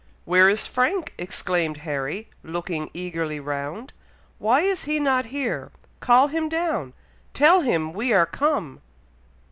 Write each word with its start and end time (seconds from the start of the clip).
"Where 0.25 0.49
is 0.49 0.65
Frank?" 0.65 1.13
exclaimed 1.19 1.77
Harry, 1.85 2.27
looking 2.41 2.89
eagerly 2.91 3.39
round. 3.39 3.93
"Why 4.39 4.61
is 4.61 4.85
he 4.85 4.99
not 4.99 5.25
here? 5.27 5.71
Call 5.99 6.25
him 6.29 6.49
down! 6.49 6.93
Tell 7.35 7.61
him 7.61 7.93
we 7.93 8.11
are 8.11 8.25
come!" 8.25 8.81